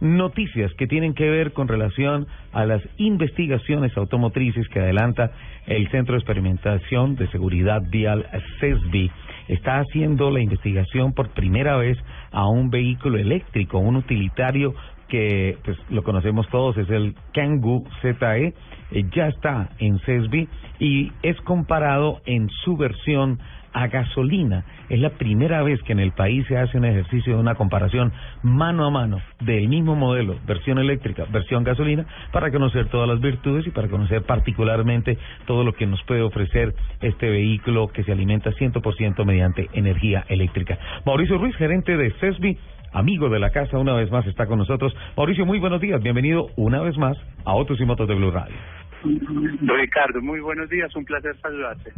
noticias 0.00 0.72
que 0.74 0.86
tienen 0.86 1.14
que 1.14 1.28
ver 1.28 1.52
con 1.52 1.68
relación 1.68 2.26
a 2.52 2.64
las 2.64 2.82
investigaciones 2.96 3.96
automotrices 3.96 4.68
que 4.68 4.80
adelanta 4.80 5.32
el 5.66 5.88
Centro 5.90 6.14
de 6.14 6.20
Experimentación 6.20 7.16
de 7.16 7.28
Seguridad 7.28 7.82
Vial 7.90 8.26
CESBI. 8.60 9.10
Está 9.48 9.80
haciendo 9.80 10.30
la 10.30 10.40
investigación 10.40 11.12
por 11.12 11.30
primera 11.30 11.76
vez 11.76 11.98
a 12.30 12.48
un 12.48 12.70
vehículo 12.70 13.18
eléctrico, 13.18 13.78
un 13.78 13.96
utilitario 13.96 14.74
que 15.08 15.58
pues 15.64 15.76
lo 15.90 16.02
conocemos 16.02 16.48
todos, 16.48 16.78
es 16.78 16.88
el 16.88 17.14
Kangoo 17.34 17.84
ZE, 18.00 18.54
eh, 18.92 19.04
ya 19.14 19.26
está 19.26 19.70
en 19.78 19.98
CESBI 19.98 20.48
y 20.78 21.12
es 21.22 21.38
comparado 21.42 22.20
en 22.24 22.48
su 22.64 22.76
versión 22.76 23.40
a 23.72 23.88
gasolina. 23.88 24.64
Es 24.88 25.00
la 25.00 25.10
primera 25.10 25.62
vez 25.62 25.82
que 25.82 25.92
en 25.92 26.00
el 26.00 26.12
país 26.12 26.46
se 26.46 26.56
hace 26.56 26.78
un 26.78 26.84
ejercicio 26.84 27.34
de 27.34 27.40
una 27.40 27.54
comparación 27.54 28.12
mano 28.42 28.84
a 28.86 28.90
mano 28.90 29.20
del 29.40 29.68
mismo 29.68 29.96
modelo, 29.96 30.36
versión 30.46 30.78
eléctrica, 30.78 31.26
versión 31.30 31.64
gasolina, 31.64 32.06
para 32.32 32.50
conocer 32.50 32.88
todas 32.88 33.08
las 33.08 33.20
virtudes 33.20 33.66
y 33.66 33.70
para 33.70 33.88
conocer 33.88 34.22
particularmente 34.22 35.18
todo 35.46 35.64
lo 35.64 35.72
que 35.72 35.86
nos 35.86 36.02
puede 36.04 36.22
ofrecer 36.22 36.74
este 37.00 37.28
vehículo 37.28 37.88
que 37.88 38.04
se 38.04 38.12
alimenta 38.12 38.50
100% 38.50 39.24
mediante 39.24 39.68
energía 39.72 40.24
eléctrica. 40.28 40.78
Mauricio 41.04 41.38
Ruiz, 41.38 41.56
gerente 41.56 41.96
de 41.96 42.10
CESBI, 42.12 42.58
amigo 42.92 43.28
de 43.28 43.38
la 43.38 43.50
casa, 43.50 43.78
una 43.78 43.94
vez 43.94 44.10
más 44.10 44.26
está 44.26 44.46
con 44.46 44.58
nosotros. 44.58 44.94
Mauricio, 45.16 45.46
muy 45.46 45.58
buenos 45.58 45.80
días, 45.80 46.02
bienvenido 46.02 46.48
una 46.56 46.80
vez 46.80 46.96
más 46.98 47.16
a 47.44 47.50
Autos 47.50 47.80
y 47.80 47.84
Motos 47.84 48.08
de 48.08 48.14
Blue 48.14 48.30
Radio. 48.30 48.54
Ricardo, 49.02 50.20
muy 50.20 50.40
buenos 50.40 50.68
días, 50.68 50.94
un 50.94 51.04
placer 51.04 51.36
saludarte. 51.40 51.92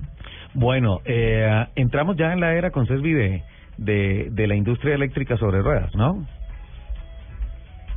Bueno, 0.54 1.00
eh, 1.04 1.66
entramos 1.74 2.16
ya 2.16 2.32
en 2.32 2.40
la 2.40 2.54
era 2.54 2.70
con 2.70 2.86
CESBI 2.86 3.12
de, 3.12 3.42
de, 3.78 4.28
de 4.30 4.46
la 4.46 4.54
industria 4.54 4.94
eléctrica 4.94 5.36
sobre 5.36 5.62
ruedas, 5.62 5.94
¿no? 5.94 6.26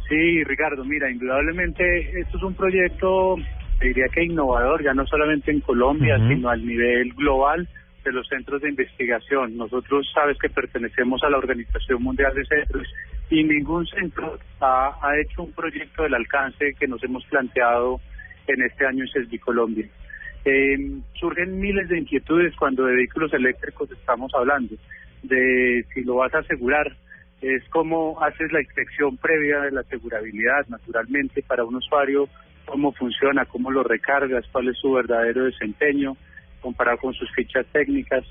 Sí, 0.08 0.44
Ricardo, 0.44 0.84
mira, 0.86 1.10
indudablemente 1.10 2.20
esto 2.20 2.38
es 2.38 2.44
un 2.44 2.54
proyecto, 2.54 3.38
diría 3.82 4.08
que 4.14 4.24
innovador, 4.24 4.84
ya 4.84 4.94
no 4.94 5.06
solamente 5.08 5.52
en 5.52 5.62
Colombia, 5.62 6.18
sino 6.28 6.50
al 6.50 6.66
nivel 6.66 7.12
global 7.14 7.68
de 8.04 8.12
los 8.12 8.28
centros 8.28 8.62
de 8.62 8.70
investigación. 8.70 9.58
Nosotros 9.58 10.08
sabes 10.14 10.38
que 10.38 10.50
pertenecemos 10.50 11.24
a 11.24 11.30
la 11.30 11.40
Organización 11.40 12.04
Mundial 12.04 12.34
de 12.36 12.46
Centros 12.46 12.88
y 13.32 13.44
ningún 13.44 13.88
centro 13.88 14.38
ha, 14.62 14.96
ha 15.02 15.20
hecho 15.20 15.42
un 15.42 15.52
proyecto 15.54 16.04
del 16.04 16.14
alcance 16.14 16.76
que 16.80 16.88
nos 16.88 17.04
hemos 17.04 17.26
planteado 17.26 18.00
en 18.54 18.64
este 18.64 18.86
año 18.86 19.04
en 19.04 19.12
CESBI 19.12 19.40
Colombia. 19.40 19.88
Eh, 20.46 20.78
surgen 21.20 21.60
miles 21.60 21.90
de 21.90 22.00
inquietudes 22.00 22.56
cuando 22.56 22.86
de 22.86 22.96
vehículos 22.96 23.34
eléctricos 23.34 23.90
estamos 23.92 24.32
hablando, 24.36 24.76
de 25.24 25.86
si 25.94 26.04
lo 26.04 26.16
vas 26.16 26.34
a 26.36 26.40
asegurar, 26.40 26.96
es 27.42 27.64
cómo 27.70 28.22
haces 28.24 28.52
la 28.52 28.62
inspección 28.62 29.18
previa 29.18 29.62
de 29.62 29.72
la 29.72 29.82
asegurabilidad, 29.82 30.68
naturalmente, 30.68 31.44
para 31.44 31.64
un 31.64 31.76
usuario, 31.76 32.30
cómo 32.66 32.92
funciona, 32.94 33.46
cómo 33.46 33.72
lo 33.72 33.84
recargas, 33.84 34.46
cuál 34.52 34.70
es 34.70 34.78
su 34.78 34.92
verdadero 34.94 35.46
desempeño, 35.46 36.16
comparado 36.62 36.98
con 36.98 37.14
sus 37.14 37.32
fichas 37.34 37.66
técnicas. 37.72 38.24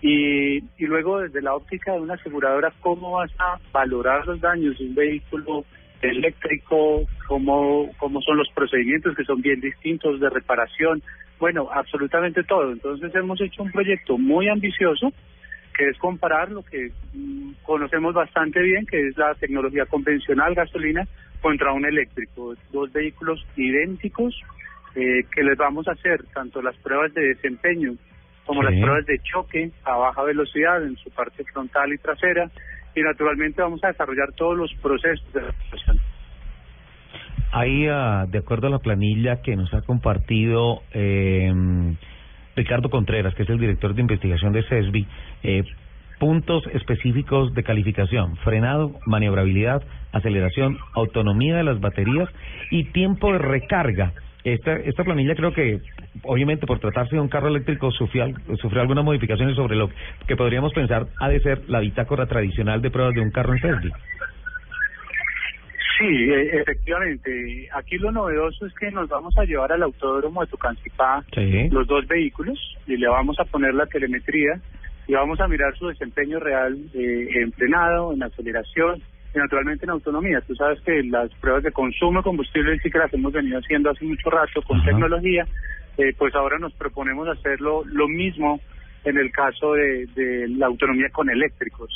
Y, 0.00 0.58
y 0.58 0.86
luego, 0.86 1.20
desde 1.20 1.42
la 1.42 1.54
óptica 1.54 1.92
de 1.92 2.00
una 2.00 2.14
aseguradora, 2.14 2.72
cómo 2.80 3.12
vas 3.12 3.30
a 3.38 3.58
valorar 3.72 4.26
los 4.26 4.40
daños 4.40 4.78
de 4.78 4.86
un 4.86 4.94
vehículo 4.94 5.64
eléctrico, 6.02 7.06
cómo, 7.26 7.88
cómo 7.96 8.20
son 8.22 8.38
los 8.38 8.48
procedimientos 8.54 9.16
que 9.16 9.24
son 9.24 9.40
bien 9.40 9.60
distintos 9.60 10.20
de 10.20 10.28
reparación, 10.28 11.02
bueno, 11.38 11.68
absolutamente 11.72 12.42
todo. 12.42 12.72
Entonces 12.72 13.14
hemos 13.14 13.40
hecho 13.40 13.62
un 13.62 13.72
proyecto 13.72 14.18
muy 14.18 14.48
ambicioso 14.48 15.12
que 15.76 15.88
es 15.88 15.98
comparar 15.98 16.50
lo 16.50 16.62
que 16.62 16.90
mm, 17.14 17.52
conocemos 17.62 18.14
bastante 18.14 18.60
bien, 18.60 18.84
que 18.86 19.08
es 19.08 19.16
la 19.16 19.34
tecnología 19.34 19.86
convencional 19.86 20.54
gasolina 20.54 21.06
contra 21.40 21.72
un 21.72 21.86
eléctrico. 21.86 22.54
Dos 22.72 22.92
vehículos 22.92 23.44
idénticos 23.56 24.38
eh, 24.94 25.24
que 25.34 25.42
les 25.42 25.56
vamos 25.56 25.88
a 25.88 25.92
hacer 25.92 26.22
tanto 26.34 26.60
las 26.60 26.76
pruebas 26.76 27.14
de 27.14 27.28
desempeño 27.28 27.94
como 28.44 28.62
las 28.62 28.74
pruebas 28.74 29.06
de 29.06 29.18
choque 29.20 29.70
a 29.84 29.96
baja 29.96 30.22
velocidad 30.24 30.84
en 30.84 30.96
su 30.96 31.10
parte 31.10 31.44
frontal 31.44 31.92
y 31.92 31.98
trasera 31.98 32.50
y 32.94 33.00
naturalmente 33.00 33.62
vamos 33.62 33.82
a 33.84 33.88
desarrollar 33.88 34.32
todos 34.32 34.56
los 34.56 34.72
procesos 34.74 35.32
de 35.32 35.40
reparación. 35.40 36.00
Ahí, 37.52 37.86
uh, 37.86 38.26
de 38.28 38.38
acuerdo 38.38 38.68
a 38.68 38.70
la 38.70 38.78
planilla 38.78 39.42
que 39.42 39.56
nos 39.56 39.72
ha 39.74 39.82
compartido 39.82 40.82
eh, 40.92 41.52
Ricardo 42.56 42.88
Contreras, 42.88 43.34
que 43.34 43.42
es 43.42 43.48
el 43.50 43.58
director 43.58 43.94
de 43.94 44.00
investigación 44.00 44.52
de 44.52 44.62
CESBI, 44.62 45.06
eh, 45.42 45.64
puntos 46.18 46.64
específicos 46.72 47.52
de 47.54 47.62
calificación, 47.62 48.36
frenado, 48.38 48.92
maniobrabilidad, 49.06 49.82
aceleración, 50.12 50.78
autonomía 50.94 51.56
de 51.56 51.64
las 51.64 51.80
baterías 51.80 52.28
y 52.70 52.84
tiempo 52.84 53.32
de 53.32 53.38
recarga. 53.38 54.12
Esta, 54.44 54.74
esta 54.74 55.04
planilla 55.04 55.36
creo 55.36 55.52
que, 55.52 55.80
obviamente, 56.24 56.66
por 56.66 56.80
tratarse 56.80 57.14
de 57.14 57.20
un 57.20 57.28
carro 57.28 57.48
eléctrico, 57.48 57.90
sufrió, 57.92 58.26
sufrió 58.60 58.80
algunas 58.80 59.04
modificaciones 59.04 59.54
sobre 59.54 59.76
lo 59.76 59.88
que 60.26 60.36
podríamos 60.36 60.72
pensar 60.72 61.06
ha 61.20 61.28
de 61.28 61.40
ser 61.40 61.68
la 61.68 61.80
bitácora 61.80 62.26
tradicional 62.26 62.82
de 62.82 62.90
pruebas 62.90 63.14
de 63.14 63.20
un 63.20 63.30
carro 63.30 63.52
en 63.52 63.60
CESBI. 63.60 63.92
Sí, 65.98 66.30
e, 66.30 66.58
efectivamente. 66.58 67.68
Aquí 67.72 67.98
lo 67.98 68.10
novedoso 68.10 68.66
es 68.66 68.74
que 68.74 68.90
nos 68.90 69.08
vamos 69.08 69.36
a 69.38 69.44
llevar 69.44 69.70
al 69.72 69.84
autódromo 69.84 70.40
de 70.40 70.48
Tucancipá 70.48 71.22
los 71.70 71.86
dos 71.86 72.06
vehículos 72.08 72.58
y 72.88 72.96
le 72.96 73.08
vamos 73.08 73.38
a 73.38 73.44
poner 73.44 73.74
la 73.74 73.86
telemetría 73.86 74.60
y 75.06 75.14
vamos 75.14 75.40
a 75.40 75.46
mirar 75.46 75.76
su 75.76 75.86
desempeño 75.86 76.40
real 76.40 76.76
eh, 76.94 77.28
en 77.34 77.52
frenado, 77.52 78.12
en 78.12 78.22
aceleración 78.22 79.00
y 79.34 79.38
naturalmente 79.38 79.84
en 79.84 79.90
autonomía. 79.90 80.40
Tú 80.42 80.54
sabes 80.54 80.80
que 80.82 81.02
las 81.04 81.30
pruebas 81.36 81.62
de 81.62 81.72
consumo 81.72 82.20
de 82.20 82.24
combustible 82.24 82.78
sí 82.80 82.90
que 82.90 82.98
las 82.98 83.12
hemos 83.12 83.32
venido 83.32 83.58
haciendo 83.58 83.90
hace 83.90 84.04
mucho 84.04 84.30
rato 84.30 84.62
con 84.62 84.82
tecnología, 84.84 85.46
eh, 85.98 86.14
pues 86.16 86.34
ahora 86.34 86.58
nos 86.58 86.72
proponemos 86.74 87.28
hacerlo 87.28 87.82
lo 87.86 88.08
mismo 88.08 88.60
en 89.04 89.18
el 89.18 89.32
caso 89.32 89.74
de, 89.74 90.06
de 90.14 90.48
la 90.48 90.66
autonomía 90.66 91.08
con 91.10 91.28
eléctricos. 91.30 91.90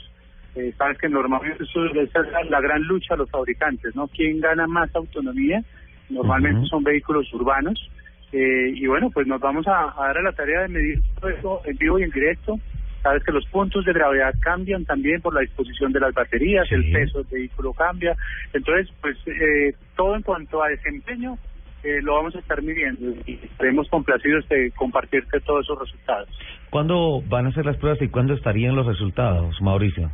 Eh, 0.56 0.72
sabes 0.78 0.96
que 0.98 1.08
normalmente 1.08 1.64
eso 1.64 1.84
es 1.84 2.10
la 2.48 2.60
gran 2.60 2.82
lucha 2.82 3.12
a 3.12 3.18
los 3.18 3.30
fabricantes, 3.30 3.94
¿no? 3.94 4.08
¿Quién 4.08 4.40
gana 4.40 4.66
más 4.66 4.94
autonomía? 4.96 5.62
Normalmente 6.08 6.66
son 6.68 6.82
vehículos 6.82 7.30
urbanos. 7.34 7.90
Eh, 8.32 8.72
y 8.74 8.86
bueno, 8.86 9.10
pues 9.10 9.26
nos 9.26 9.38
vamos 9.40 9.66
a, 9.68 9.94
dar 9.98 10.16
a 10.16 10.22
la 10.22 10.32
tarea 10.32 10.62
de 10.62 10.68
medir 10.68 11.02
todo 11.20 11.30
eso 11.30 11.60
en 11.66 11.76
vivo 11.76 11.98
y 11.98 12.04
en 12.04 12.10
directo. 12.10 12.58
Sabes 13.06 13.22
que 13.22 13.30
los 13.30 13.46
puntos 13.46 13.84
de 13.84 13.92
gravedad 13.92 14.34
cambian 14.40 14.84
también 14.84 15.20
por 15.20 15.32
la 15.32 15.42
disposición 15.42 15.92
de 15.92 16.00
las 16.00 16.12
baterías, 16.12 16.66
el 16.72 16.90
peso 16.90 17.22
del 17.22 17.28
vehículo 17.30 17.72
cambia. 17.72 18.16
Entonces, 18.52 18.92
pues 19.00 19.16
eh, 19.28 19.76
todo 19.94 20.16
en 20.16 20.22
cuanto 20.22 20.60
a 20.60 20.70
desempeño 20.70 21.38
eh, 21.84 22.02
lo 22.02 22.14
vamos 22.16 22.34
a 22.34 22.40
estar 22.40 22.60
midiendo 22.60 23.14
y 23.24 23.38
estaremos 23.44 23.88
complacidos 23.90 24.48
de 24.48 24.72
compartirte 24.72 25.38
todos 25.38 25.64
esos 25.64 25.78
resultados. 25.78 26.28
¿Cuándo 26.68 27.22
van 27.28 27.46
a 27.46 27.52
ser 27.52 27.64
las 27.64 27.76
pruebas 27.76 28.02
y 28.02 28.08
cuándo 28.08 28.34
estarían 28.34 28.74
los 28.74 28.86
resultados, 28.86 29.54
Mauricio? 29.62 30.10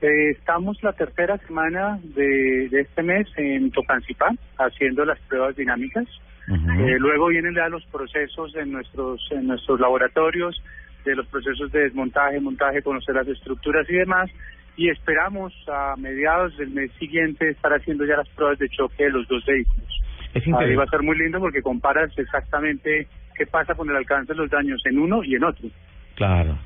Eh, 0.00 0.30
estamos 0.30 0.80
la 0.84 0.92
tercera 0.92 1.38
semana 1.38 1.98
de, 2.04 2.68
de 2.70 2.82
este 2.82 3.02
mes 3.02 3.26
en 3.36 3.72
Tocancipá 3.72 4.30
haciendo 4.58 5.04
las 5.04 5.18
pruebas 5.22 5.56
dinámicas. 5.56 6.04
eh, 6.46 6.98
luego 7.00 7.26
vienen 7.28 7.52
ya 7.56 7.68
los 7.68 7.84
procesos 7.86 8.54
en 8.54 8.70
nuestros 8.70 9.20
en 9.32 9.48
nuestros 9.48 9.80
laboratorios, 9.80 10.62
de 11.10 11.16
los 11.16 11.26
procesos 11.26 11.70
de 11.72 11.80
desmontaje, 11.80 12.40
montaje, 12.40 12.82
conocer 12.82 13.14
las 13.14 13.28
estructuras 13.28 13.88
y 13.88 13.94
demás. 13.94 14.30
Y 14.76 14.88
esperamos 14.88 15.52
a 15.68 15.94
mediados 15.96 16.56
del 16.56 16.70
mes 16.70 16.90
siguiente 16.98 17.48
estar 17.50 17.72
haciendo 17.72 18.04
ya 18.04 18.16
las 18.16 18.28
pruebas 18.30 18.58
de 18.58 18.68
choque 18.68 19.04
de 19.04 19.10
los 19.10 19.28
dos 19.28 19.44
vehículos. 19.44 19.88
Es 20.34 20.42
Ahí 20.58 20.74
va 20.74 20.84
a 20.84 20.88
ser 20.88 21.02
muy 21.02 21.16
lindo 21.16 21.38
porque 21.38 21.62
comparas 21.62 22.10
exactamente 22.18 23.06
qué 23.36 23.46
pasa 23.46 23.74
con 23.74 23.88
el 23.88 23.96
alcance 23.96 24.32
de 24.32 24.38
los 24.38 24.50
daños 24.50 24.80
en 24.84 24.98
uno 24.98 25.22
y 25.22 25.36
en 25.36 25.44
otro. 25.44 25.68
Claro, 26.16 26.58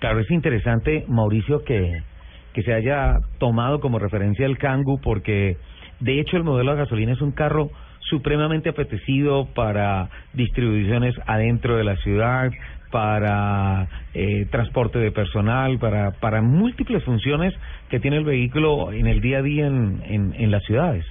claro, 0.00 0.18
es 0.18 0.30
interesante, 0.30 1.04
Mauricio, 1.06 1.62
que 1.64 2.02
que 2.56 2.62
se 2.62 2.72
haya 2.72 3.18
tomado 3.38 3.80
como 3.80 3.98
referencia 3.98 4.46
el 4.46 4.56
Kangoo 4.56 4.98
porque 5.02 5.58
de 6.00 6.20
hecho 6.20 6.38
el 6.38 6.42
modelo 6.42 6.72
de 6.72 6.78
gasolina 6.78 7.12
es 7.12 7.20
un 7.20 7.32
carro 7.32 7.68
supremamente 8.00 8.70
apetecido 8.70 9.44
para 9.54 10.08
distribuciones 10.32 11.14
adentro 11.26 11.76
de 11.76 11.84
la 11.84 11.96
ciudad, 11.96 12.50
para 12.96 13.86
eh, 14.14 14.46
transporte 14.50 14.98
de 14.98 15.12
personal, 15.12 15.78
para, 15.78 16.12
para 16.12 16.40
múltiples 16.40 17.04
funciones 17.04 17.52
que 17.90 18.00
tiene 18.00 18.16
el 18.16 18.24
vehículo 18.24 18.90
en 18.90 19.06
el 19.06 19.20
día 19.20 19.40
a 19.40 19.42
día 19.42 19.66
en, 19.66 20.00
en, 20.06 20.32
en 20.32 20.50
las 20.50 20.64
ciudades. 20.64 21.04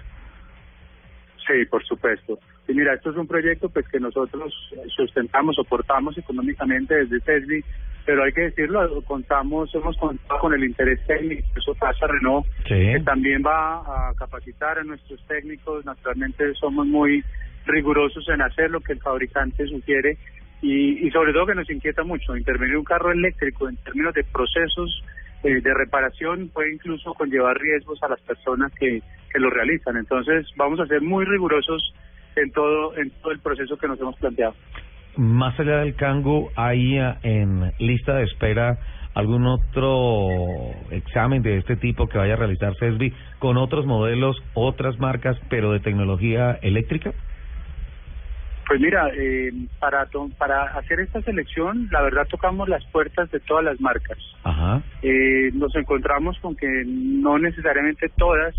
Sí, 1.45 1.63
por 1.69 1.85
supuesto. 1.85 2.39
Y 2.67 2.73
mira, 2.73 2.95
esto 2.95 3.11
es 3.11 3.17
un 3.17 3.27
proyecto 3.27 3.69
pues 3.69 3.87
que 3.87 3.99
nosotros 3.99 4.51
sustentamos, 4.95 5.57
soportamos 5.57 6.17
económicamente 6.17 6.95
desde 6.95 7.21
CESBI, 7.21 7.63
pero 8.03 8.23
hay 8.23 8.31
que 8.31 8.41
decirlo, 8.41 9.03
contamos, 9.03 9.69
hemos 9.75 9.95
contado 9.97 10.39
con 10.39 10.55
el 10.55 10.63
interés 10.63 10.99
técnico, 11.05 11.47
eso 11.55 11.75
pasa 11.75 12.07
Renault, 12.07 12.47
que 12.65 12.99
también 13.05 13.43
va 13.45 14.09
a 14.09 14.13
capacitar 14.15 14.79
a 14.79 14.83
nuestros 14.83 15.23
técnicos, 15.27 15.85
naturalmente 15.85 16.51
somos 16.55 16.87
muy 16.87 17.23
rigurosos 17.67 18.27
en 18.29 18.41
hacer 18.41 18.71
lo 18.71 18.79
que 18.79 18.93
el 18.93 18.99
fabricante 19.01 19.67
sugiere 19.67 20.17
y, 20.65 21.07
y 21.07 21.11
sobre 21.11 21.31
todo 21.31 21.45
que 21.45 21.55
nos 21.55 21.69
inquieta 21.69 22.03
mucho 22.03 22.35
intervenir 22.35 22.75
un 22.77 22.83
carro 22.83 23.11
eléctrico 23.11 23.69
en 23.69 23.77
términos 23.77 24.13
de 24.15 24.23
procesos 24.23 25.03
eh, 25.43 25.61
de 25.61 25.73
reparación 25.75 26.49
puede 26.51 26.73
incluso 26.73 27.13
conllevar 27.13 27.55
riesgos 27.59 28.01
a 28.01 28.07
las 28.07 28.19
personas 28.21 28.73
que, 28.73 29.03
que 29.31 29.39
lo 29.39 29.51
realizan. 29.51 29.95
Entonces 29.95 30.47
vamos 30.57 30.79
a 30.79 30.87
ser 30.87 31.01
muy 31.01 31.23
rigurosos 31.23 31.93
en 32.35 32.51
todo, 32.51 32.97
en 32.97 33.11
todo 33.21 33.31
el 33.31 33.39
proceso 33.39 33.77
que 33.77 33.87
nos 33.87 33.99
hemos 33.99 34.15
planteado. 34.15 34.55
Más 35.17 35.57
allá 35.59 35.77
del 35.77 35.95
Cangu, 35.95 36.49
¿hay 36.55 36.97
eh, 36.97 37.13
en 37.21 37.71
lista 37.77 38.15
de 38.15 38.23
espera 38.23 38.79
algún 39.13 39.45
otro 39.45 40.27
examen 40.89 41.43
de 41.43 41.59
este 41.59 41.75
tipo 41.75 42.07
que 42.07 42.17
vaya 42.17 42.33
a 42.33 42.37
realizar 42.37 42.73
CESBI 42.79 43.13
con 43.37 43.57
otros 43.57 43.85
modelos, 43.85 44.35
otras 44.55 44.99
marcas, 44.99 45.37
pero 45.47 45.71
de 45.71 45.79
tecnología 45.79 46.57
eléctrica? 46.63 47.13
Pues 48.75 48.83
mira, 48.83 49.09
eh, 49.15 49.53
para 49.79 50.05
para 50.37 50.63
hacer 50.77 50.99
esta 50.99 51.21
selección, 51.21 51.87
la 51.93 52.01
verdad 52.01 52.27
tocamos 52.29 52.67
las 52.67 52.83
puertas 52.87 53.31
de 53.31 53.39
todas 53.39 53.63
las 53.63 53.79
marcas. 53.79 54.17
Ajá. 54.43 54.83
Eh, 55.01 55.49
nos 55.53 55.73
encontramos 55.77 56.37
con 56.39 56.57
que 56.57 56.83
no 56.85 57.39
necesariamente 57.39 58.09
todas, 58.17 58.53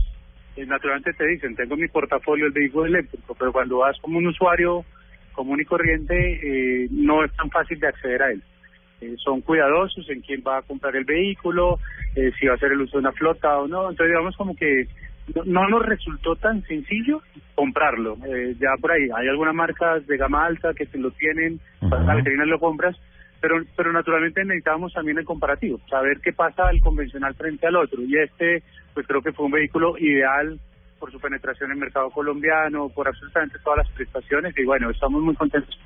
eh, 0.56 0.64
naturalmente 0.64 1.12
te 1.12 1.26
dicen, 1.26 1.54
tengo 1.54 1.76
mi 1.76 1.86
portafolio 1.88 2.46
el 2.46 2.52
vehículo 2.52 2.86
eléctrico, 2.86 3.36
pero 3.38 3.52
cuando 3.52 3.76
vas 3.76 3.94
como 4.00 4.16
un 4.16 4.26
usuario 4.26 4.86
común 5.34 5.60
y 5.60 5.66
corriente, 5.66 6.14
eh, 6.16 6.88
no 6.92 7.22
es 7.22 7.30
tan 7.36 7.50
fácil 7.50 7.78
de 7.78 7.88
acceder 7.88 8.22
a 8.22 8.30
él. 8.30 8.42
Eh, 9.02 9.16
son 9.22 9.42
cuidadosos 9.42 10.08
en 10.08 10.22
quién 10.22 10.42
va 10.46 10.56
a 10.56 10.62
comprar 10.62 10.96
el 10.96 11.04
vehículo, 11.04 11.78
eh, 12.14 12.32
si 12.40 12.46
va 12.46 12.54
a 12.54 12.56
hacer 12.56 12.72
el 12.72 12.80
uso 12.80 12.92
de 12.96 13.00
una 13.00 13.12
flota 13.12 13.58
o 13.58 13.68
no. 13.68 13.90
Entonces, 13.90 14.06
digamos 14.06 14.34
como 14.38 14.56
que 14.56 14.88
no, 15.44 15.68
nos 15.68 15.84
resultó 15.84 16.36
tan 16.36 16.62
sencillo 16.62 17.22
comprarlo. 17.54 18.16
Eh, 18.26 18.54
ya 18.58 18.70
por 18.80 18.92
ahí 18.92 19.08
hay 19.14 19.28
algunas 19.28 19.54
marcas 19.54 20.06
de 20.06 20.16
gama 20.16 20.46
alta 20.46 20.74
que 20.74 20.86
se 20.86 20.98
lo 20.98 21.10
tienen, 21.12 21.60
para 21.88 22.04
la 22.04 22.14
veterina 22.14 22.44
lo 22.44 22.58
compras, 22.58 22.96
pero 23.40 23.56
pero 23.76 23.92
naturalmente 23.92 24.44
necesitábamos 24.44 24.92
también 24.92 25.18
el 25.18 25.24
comparativo, 25.24 25.80
saber 25.88 26.20
qué 26.20 26.32
pasa 26.32 26.68
al 26.68 26.80
convencional 26.80 27.34
frente 27.34 27.66
al 27.66 27.76
otro. 27.76 28.02
Y 28.02 28.16
este, 28.18 28.62
pues 28.94 29.06
creo 29.06 29.22
que 29.22 29.32
fue 29.32 29.46
un 29.46 29.52
vehículo 29.52 29.98
ideal 29.98 30.58
por 30.98 31.12
su 31.12 31.20
penetración 31.20 31.70
en 31.70 31.76
el 31.76 31.80
mercado 31.80 32.10
colombiano, 32.10 32.88
por 32.88 33.08
absolutamente 33.08 33.58
todas 33.62 33.78
las 33.78 33.90
prestaciones 33.90 34.56
y 34.56 34.64
bueno, 34.64 34.90
estamos 34.90 35.22
muy 35.22 35.34
contentos. 35.34 35.78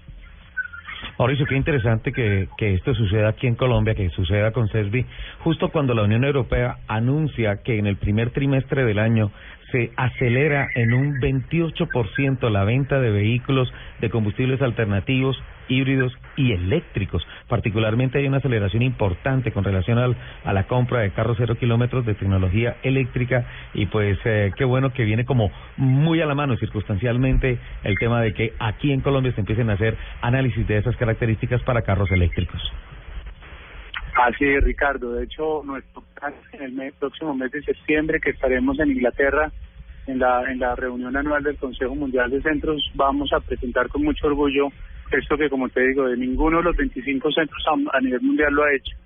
Mauricio, 1.19 1.47
qué 1.47 1.57
interesante 1.57 2.13
que, 2.13 2.49
que 2.57 2.75
esto 2.75 2.95
suceda 2.95 3.29
aquí 3.29 3.47
en 3.47 3.55
Colombia, 3.55 3.95
que 3.95 4.11
suceda 4.11 4.53
con 4.53 4.69
CESBI, 4.69 5.07
justo 5.41 5.71
cuando 5.71 5.95
la 5.95 6.03
Unión 6.03 6.25
Europea 6.25 6.79
anuncia 6.89 7.63
que 7.63 7.79
en 7.79 7.87
el 7.87 7.97
primer 7.97 8.31
trimestre 8.31 8.85
del 8.85 8.99
año 8.99 9.31
se 9.71 9.93
acelera 9.97 10.69
en 10.75 10.95
un 10.95 11.21
28% 11.21 12.51
la 12.51 12.65
venta 12.65 13.01
de 13.01 13.11
vehículos 13.11 13.73
de 14.01 14.11
combustibles 14.11 14.61
alternativos, 14.63 15.37
híbridos 15.71 16.13
y 16.37 16.53
eléctricos. 16.53 17.27
Particularmente 17.49 18.19
hay 18.19 18.27
una 18.27 18.39
aceleración 18.39 18.83
importante 18.83 19.53
con 19.53 19.65
relación 19.65 19.99
al, 19.99 20.17
a 20.45 20.53
la 20.53 20.65
compra 20.65 21.01
de 21.01 21.13
carros 21.13 21.37
cero 21.39 21.57
kilómetros 21.59 22.05
de 22.05 22.15
tecnología 22.15 22.77
eléctrica 22.83 23.47
y 23.73 23.87
pues 23.87 24.19
eh, 24.25 24.53
qué 24.57 24.65
bueno 24.65 24.93
que 24.93 25.05
viene 25.05 25.25
como 25.25 25.51
muy 25.77 26.21
a 26.21 26.27
la 26.27 26.35
mano 26.35 26.57
circunstancialmente 26.57 27.59
el 27.85 27.95
tema 27.99 28.21
de 28.21 28.35
que 28.35 28.53
aquí 28.59 28.93
en 28.93 29.01
Colombia 29.01 29.33
se 29.33 29.41
empiecen 29.41 29.71
a 29.71 29.75
hacer 29.75 29.97
análisis 30.21 30.67
de 30.67 30.79
esas 30.79 30.97
características 30.97 31.63
para 31.63 31.83
carros 31.83 32.11
eléctricos. 32.11 32.61
Así 34.15 34.45
es, 34.45 34.63
Ricardo. 34.65 35.13
De 35.13 35.25
hecho, 35.25 35.63
nuestro 35.65 36.03
plan 36.15 36.35
en 36.53 36.81
el 36.81 36.93
próximo 36.95 37.35
mes 37.35 37.51
de 37.53 37.63
septiembre, 37.63 38.21
que 38.21 38.31
estaremos 38.31 38.79
en 38.81 38.91
Inglaterra 38.91 39.51
en 40.07 40.19
la, 40.19 40.51
en 40.51 40.59
la 40.59 40.75
reunión 40.75 41.17
anual 41.17 41.43
del 41.43 41.57
Consejo 41.57 41.95
Mundial 41.95 42.31
de 42.31 42.43
Centros, 42.43 42.83
vamos 42.95 43.33
a 43.33 43.41
presentar 43.41 43.89
con 43.89 44.03
mucho 44.03 44.27
orgullo 44.27 44.69
esto 45.19 45.37
que, 45.37 45.49
como 45.49 45.69
te 45.69 45.81
digo, 45.87 46.09
de 46.09 46.17
ninguno 46.17 46.59
de 46.59 46.65
los 46.65 46.77
25 46.77 47.31
centros 47.33 47.65
a, 47.93 48.01
nivel 48.01 48.21
mundial 48.21 48.53
lo 48.53 48.65
ha 48.65 48.75
hecho. 48.75 48.97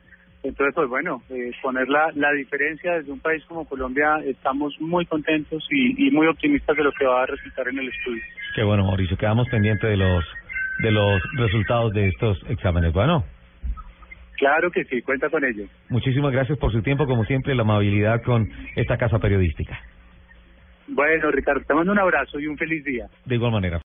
Entonces, 0.42 0.74
pues 0.74 0.88
bueno, 0.88 1.22
eh, 1.30 1.50
poner 1.62 1.88
la, 1.88 2.10
la 2.14 2.30
diferencia 2.32 2.96
desde 2.96 3.10
un 3.10 3.20
país 3.20 3.42
como 3.46 3.64
Colombia, 3.64 4.18
estamos 4.26 4.78
muy 4.78 5.06
contentos 5.06 5.66
y, 5.70 6.06
y 6.06 6.10
muy 6.10 6.26
optimistas 6.26 6.76
de 6.76 6.84
lo 6.84 6.92
que 6.92 7.06
va 7.06 7.22
a 7.22 7.26
resultar 7.26 7.66
en 7.68 7.78
el 7.78 7.88
estudio. 7.88 8.22
Qué 8.54 8.62
bueno, 8.62 8.84
Mauricio. 8.84 9.16
Quedamos 9.16 9.48
pendientes 9.48 9.88
de 9.88 9.96
los, 9.96 10.24
de 10.80 10.90
los 10.90 11.22
resultados 11.36 11.92
de 11.94 12.08
estos 12.08 12.38
exámenes. 12.48 12.92
Bueno. 12.92 13.24
Claro 14.36 14.70
que 14.70 14.84
sí, 14.84 15.00
cuenta 15.02 15.30
con 15.30 15.44
ello. 15.44 15.64
Muchísimas 15.88 16.32
gracias 16.32 16.58
por 16.58 16.72
su 16.72 16.82
tiempo, 16.82 17.06
como 17.06 17.24
siempre, 17.24 17.54
la 17.54 17.62
amabilidad 17.62 18.22
con 18.22 18.50
esta 18.76 18.98
casa 18.98 19.18
periodística. 19.18 19.78
Bueno, 20.88 21.30
Ricardo, 21.30 21.62
te 21.66 21.74
mando 21.74 21.92
un 21.92 21.98
abrazo 21.98 22.38
y 22.38 22.46
un 22.46 22.58
feliz 22.58 22.84
día. 22.84 23.06
De 23.24 23.36
igual 23.36 23.52
manera. 23.52 23.80